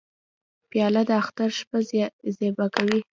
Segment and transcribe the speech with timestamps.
[0.69, 1.77] پیاله د اختر شپه
[2.37, 2.99] زیبا کوي.